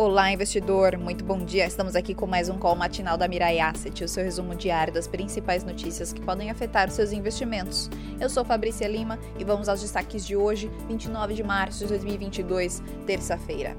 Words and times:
Olá, 0.00 0.32
investidor. 0.32 0.96
Muito 0.96 1.22
bom 1.22 1.44
dia. 1.44 1.66
Estamos 1.66 1.94
aqui 1.94 2.14
com 2.14 2.26
mais 2.26 2.48
um 2.48 2.56
call 2.56 2.74
matinal 2.74 3.18
da 3.18 3.28
Mirai 3.28 3.60
Asset, 3.60 4.02
o 4.02 4.08
seu 4.08 4.24
resumo 4.24 4.54
diário 4.54 4.94
das 4.94 5.06
principais 5.06 5.62
notícias 5.62 6.10
que 6.10 6.22
podem 6.22 6.50
afetar 6.50 6.88
os 6.88 6.94
seus 6.94 7.12
investimentos. 7.12 7.90
Eu 8.18 8.30
sou 8.30 8.42
Fabrícia 8.42 8.88
Lima 8.88 9.18
e 9.38 9.44
vamos 9.44 9.68
aos 9.68 9.82
destaques 9.82 10.26
de 10.26 10.34
hoje, 10.34 10.70
29 10.88 11.34
de 11.34 11.42
março 11.42 11.80
de 11.80 11.88
2022, 11.88 12.82
terça-feira. 13.06 13.76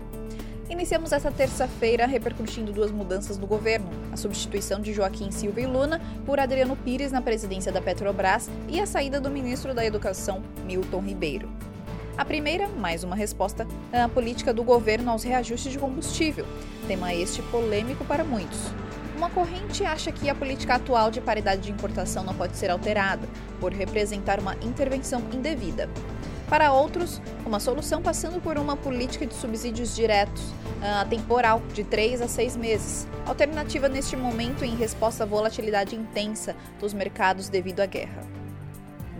Iniciamos 0.69 1.11
esta 1.11 1.31
terça-feira 1.31 2.05
repercutindo 2.05 2.71
duas 2.71 2.91
mudanças 2.91 3.39
no 3.39 3.47
governo: 3.47 3.89
a 4.11 4.15
substituição 4.15 4.79
de 4.79 4.93
Joaquim 4.93 5.31
Silva 5.31 5.59
e 5.59 5.65
Luna 5.65 5.99
por 6.23 6.39
Adriano 6.39 6.75
Pires 6.75 7.11
na 7.11 7.23
presidência 7.23 7.71
da 7.71 7.81
Petrobras 7.81 8.47
e 8.69 8.79
a 8.79 8.85
saída 8.85 9.19
do 9.19 9.31
ministro 9.31 9.73
da 9.73 9.83
Educação, 9.83 10.43
Milton 10.67 11.01
Ribeiro. 11.01 11.70
A 12.17 12.25
primeira, 12.25 12.67
mais 12.67 13.03
uma 13.03 13.15
resposta 13.15 13.65
à 13.91 14.07
política 14.07 14.53
do 14.53 14.63
governo 14.63 15.09
aos 15.11 15.23
reajustes 15.23 15.71
de 15.71 15.79
combustível, 15.79 16.45
tema 16.87 17.13
este 17.13 17.41
polêmico 17.43 18.03
para 18.03 18.23
muitos. 18.23 18.59
Uma 19.15 19.29
corrente 19.29 19.85
acha 19.85 20.11
que 20.11 20.29
a 20.29 20.35
política 20.35 20.75
atual 20.75 21.09
de 21.09 21.21
paridade 21.21 21.61
de 21.61 21.71
importação 21.71 22.23
não 22.23 22.33
pode 22.33 22.57
ser 22.57 22.69
alterada, 22.69 23.27
por 23.59 23.71
representar 23.71 24.39
uma 24.39 24.55
intervenção 24.55 25.21
indevida. 25.31 25.89
Para 26.49 26.73
outros, 26.73 27.21
uma 27.45 27.61
solução 27.61 28.01
passando 28.01 28.41
por 28.41 28.57
uma 28.57 28.75
política 28.75 29.25
de 29.25 29.33
subsídios 29.33 29.95
diretos, 29.95 30.41
uh, 30.41 31.07
temporal, 31.09 31.61
de 31.73 31.83
3 31.83 32.21
a 32.21 32.27
6 32.27 32.57
meses, 32.57 33.07
alternativa 33.25 33.87
neste 33.87 34.17
momento 34.17 34.65
em 34.65 34.75
resposta 34.75 35.23
à 35.23 35.25
volatilidade 35.25 35.95
intensa 35.95 36.55
dos 36.77 36.93
mercados 36.93 37.47
devido 37.47 37.79
à 37.79 37.85
guerra. 37.85 38.40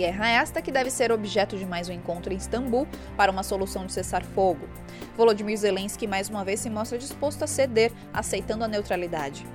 Guerra 0.02 0.30
esta 0.30 0.64
que 0.64 0.72
deve 0.72 0.90
ser 0.90 1.12
objeto 1.12 1.56
de 1.56 1.64
mais 1.64 1.88
um 1.88 1.92
encontro 1.94 2.34
em 2.34 2.36
Istambul 2.36 2.88
para 3.16 3.32
uma 3.32 3.44
solução 3.44 3.86
de 3.86 3.94
cessar-fogo. 3.94 4.68
Volodymyr 5.16 5.56
Zelensky 5.56 6.08
mais 6.08 6.28
uma 6.28 6.44
vez 6.44 6.60
se 6.60 6.72
mostra 6.72 6.98
disposto 6.98 7.44
a 7.44 7.48
ceder, 7.48 7.92
aceitando 8.12 8.64
a 8.64 8.68
neutralidade. 8.68 9.46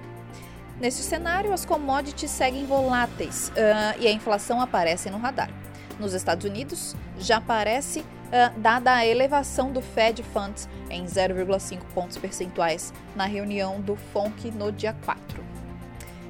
Neste 0.81 1.03
cenário, 1.03 1.53
as 1.53 1.65
commodities 1.65 2.31
seguem 2.31 2.65
voláteis 2.65 3.49
uh, 3.49 4.01
e 4.01 4.07
a 4.07 4.13
inflação 4.13 4.61
aparece 4.61 5.11
no 5.11 5.19
radar. 5.19 5.51
Nos 5.99 6.15
Estados 6.15 6.49
Unidos, 6.49 6.95
já 7.19 7.39
aparece 7.39 8.03
uh, 8.03 8.61
dada 8.61 8.95
a 8.95 9.05
elevação 9.05 9.73
do 9.73 9.83
Fed 9.83 10.23
Funds 10.23 10.69
em 10.89 11.07
0,5 11.07 11.81
pontos 11.93 12.19
percentuais 12.19 12.95
na 13.17 13.25
reunião 13.25 13.81
do 13.81 13.97
FONC 13.97 14.53
no 14.53 14.71
dia 14.71 14.95
4. 15.05 15.46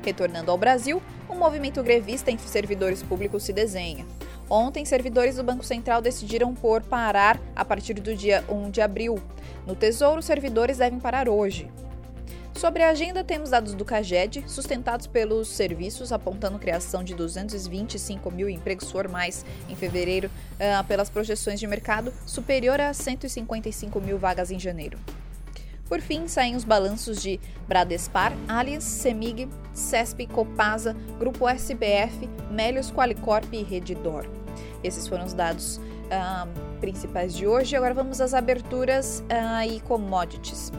Retornando 0.07 0.53
ao 0.53 0.57
Brasil, 0.57 1.03
um 1.29 1.35
movimento 1.35 1.83
grevista 1.83 2.31
entre 2.31 2.47
servidores 2.47 3.03
públicos 3.03 3.43
se 3.43 3.53
desenha. 3.53 4.07
Ontem, 4.49 4.85
servidores 4.85 5.35
do 5.35 5.43
Banco 5.43 5.65
Central 5.65 6.01
decidiram 6.01 6.55
por 6.55 6.81
parar 6.81 7.41
a 7.57 7.65
partir 7.65 7.95
do 7.95 8.15
dia 8.15 8.45
1 8.49 8.71
de 8.71 8.81
abril. 8.81 9.19
No 9.67 9.75
Tesouro, 9.75 10.23
servidores 10.23 10.79
devem 10.79 11.01
parar 11.01 11.29
hoje. 11.29 11.69
Sobre 12.55 12.85
a 12.85 12.91
agenda, 12.91 13.25
temos 13.25 13.51
dados 13.51 13.75
do 13.75 13.85
CAGED, 13.85 14.45
sustentados 14.47 15.09
pelos 15.09 15.49
serviços, 15.49 16.13
apontando 16.13 16.57
criação 16.57 17.03
de 17.03 17.13
225 17.13 18.31
mil 18.31 18.49
empregos 18.49 18.89
formais 18.93 19.45
em 19.69 19.75
fevereiro, 19.75 20.31
uh, 20.53 20.85
pelas 20.85 21.11
projeções 21.11 21.59
de 21.59 21.67
mercado, 21.67 22.15
superior 22.25 22.81
a 22.81 22.95
155 22.95 24.01
mil 24.01 24.19
vagas 24.19 24.53
em 24.53 24.59
janeiro. 24.61 25.01
Por 25.89 26.01
fim, 26.01 26.27
saem 26.27 26.57
os 26.57 26.65
balanços 26.65 27.23
de 27.23 27.39
Bradespar, 27.69 28.33
Allianz, 28.49 28.85
Semig, 28.85 29.49
CESP, 29.73 30.27
Copasa, 30.27 30.97
Grupo 31.19 31.49
SBF, 31.49 32.29
Melios, 32.51 32.91
Qualicorp 32.91 33.53
e 33.53 33.63
Redditor. 33.63 34.27
Esses 34.83 35.07
foram 35.07 35.25
os 35.25 35.33
dados 35.33 35.77
uh, 35.77 36.79
principais 36.81 37.35
de 37.35 37.47
hoje. 37.47 37.77
Agora 37.77 37.95
vamos 37.95 38.21
às 38.21 38.35
aberturas 38.35 39.23
uh, 39.31 39.73
e 39.73 39.81
commodities. 39.81 40.73